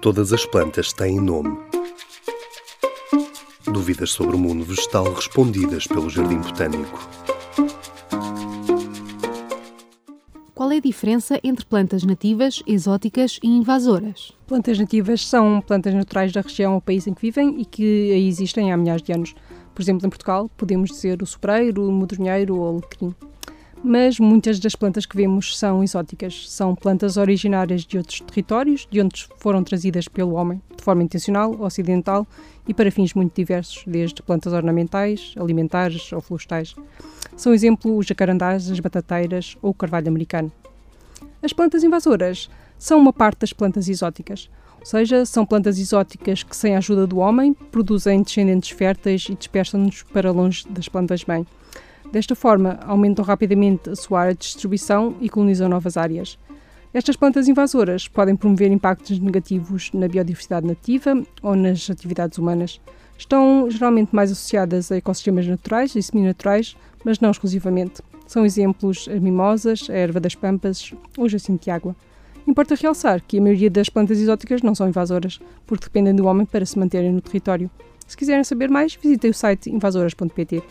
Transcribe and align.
Todas 0.00 0.32
as 0.32 0.46
plantas 0.46 0.92
têm 0.92 1.20
nome. 1.20 1.58
Dúvidas 3.64 4.12
sobre 4.12 4.36
o 4.36 4.38
mundo 4.38 4.64
vegetal 4.64 5.12
respondidas 5.12 5.88
pelo 5.88 6.08
Jardim 6.08 6.38
Botânico. 6.38 7.08
Qual 10.54 10.70
é 10.70 10.76
a 10.76 10.80
diferença 10.80 11.40
entre 11.42 11.66
plantas 11.66 12.04
nativas, 12.04 12.62
exóticas 12.64 13.40
e 13.42 13.48
invasoras? 13.48 14.32
Plantas 14.46 14.78
nativas 14.78 15.26
são 15.26 15.60
plantas 15.60 15.92
naturais 15.92 16.32
da 16.32 16.42
região 16.42 16.74
ou 16.74 16.80
país 16.80 17.08
em 17.08 17.12
que 17.12 17.22
vivem 17.22 17.60
e 17.60 17.64
que 17.64 18.12
aí 18.12 18.28
existem 18.28 18.72
há 18.72 18.76
milhares 18.76 19.02
de 19.02 19.12
anos. 19.12 19.34
Por 19.74 19.82
exemplo, 19.82 20.06
em 20.06 20.10
Portugal, 20.10 20.48
podemos 20.56 20.90
dizer 20.90 21.20
o 21.20 21.26
sobreiro, 21.26 21.88
o 21.88 21.90
modronheiro 21.90 22.54
ou 22.54 22.60
o 22.62 22.68
alecrim 22.76 23.14
mas 23.82 24.18
muitas 24.18 24.58
das 24.58 24.74
plantas 24.74 25.06
que 25.06 25.16
vemos 25.16 25.56
são 25.58 25.82
exóticas. 25.82 26.50
São 26.50 26.74
plantas 26.74 27.16
originárias 27.16 27.84
de 27.84 27.98
outros 27.98 28.20
territórios, 28.20 28.86
de 28.90 29.00
onde 29.00 29.26
foram 29.38 29.62
trazidas 29.62 30.08
pelo 30.08 30.34
homem, 30.34 30.60
de 30.76 30.82
forma 30.82 31.02
intencional 31.02 31.54
ou 31.58 31.66
acidental 31.66 32.26
e 32.66 32.74
para 32.74 32.90
fins 32.90 33.14
muito 33.14 33.34
diversos, 33.34 33.84
desde 33.86 34.22
plantas 34.22 34.52
ornamentais, 34.52 35.34
alimentares 35.38 36.12
ou 36.12 36.20
florestais. 36.20 36.74
São 37.36 37.54
exemplo 37.54 37.96
os 37.96 38.06
jacarandás, 38.06 38.70
as 38.70 38.80
batateiras 38.80 39.56
ou 39.62 39.70
o 39.70 39.74
carvalho 39.74 40.08
americano. 40.08 40.52
As 41.42 41.52
plantas 41.52 41.84
invasoras 41.84 42.50
são 42.78 42.98
uma 42.98 43.12
parte 43.12 43.40
das 43.40 43.52
plantas 43.52 43.88
exóticas, 43.88 44.50
ou 44.80 44.86
seja, 44.86 45.24
são 45.24 45.44
plantas 45.44 45.78
exóticas 45.78 46.42
que, 46.42 46.56
sem 46.56 46.74
a 46.74 46.78
ajuda 46.78 47.06
do 47.06 47.18
homem, 47.18 47.52
produzem 47.52 48.22
descendentes 48.22 48.70
férteis 48.70 49.26
e 49.28 49.34
dispersam-nos 49.34 50.02
para 50.02 50.30
longe 50.30 50.66
das 50.68 50.88
plantas-mãe. 50.88 51.46
Desta 52.12 52.34
forma, 52.34 52.78
aumentam 52.86 53.24
rapidamente 53.24 53.90
a 53.90 53.96
sua 53.96 54.20
área 54.20 54.34
de 54.34 54.40
distribuição 54.40 55.14
e 55.20 55.28
colonizam 55.28 55.68
novas 55.68 55.96
áreas. 55.96 56.38
Estas 56.92 57.16
plantas 57.16 57.48
invasoras 57.48 58.08
podem 58.08 58.34
promover 58.34 58.70
impactos 58.72 59.18
negativos 59.18 59.90
na 59.92 60.08
biodiversidade 60.08 60.66
nativa 60.66 61.22
ou 61.42 61.54
nas 61.54 61.90
atividades 61.90 62.38
humanas. 62.38 62.80
Estão 63.18 63.70
geralmente 63.70 64.14
mais 64.14 64.32
associadas 64.32 64.90
a 64.90 64.96
ecossistemas 64.96 65.46
naturais 65.46 65.94
e 65.94 66.02
semi-naturais, 66.02 66.76
mas 67.04 67.20
não 67.20 67.30
exclusivamente. 67.30 68.00
São 68.26 68.44
exemplos 68.44 69.06
as 69.12 69.20
mimosas, 69.20 69.88
a 69.90 69.92
erva 69.92 70.18
das 70.18 70.34
pampas 70.34 70.94
ou 71.16 71.24
o 71.24 71.28
jacinto 71.28 71.64
de 71.64 71.70
água. 71.70 71.94
Importa 72.46 72.74
realçar 72.74 73.20
que 73.20 73.38
a 73.38 73.42
maioria 73.42 73.68
das 73.68 73.90
plantas 73.90 74.18
exóticas 74.18 74.62
não 74.62 74.74
são 74.74 74.88
invasoras, 74.88 75.38
porque 75.66 75.84
dependem 75.84 76.14
do 76.14 76.24
homem 76.24 76.46
para 76.46 76.64
se 76.64 76.78
manterem 76.78 77.12
no 77.12 77.20
território. 77.20 77.70
Se 78.06 78.16
quiserem 78.16 78.44
saber 78.44 78.70
mais, 78.70 78.94
visitem 78.94 79.30
o 79.30 79.34
site 79.34 79.68
invasoras.pt. 79.68 80.62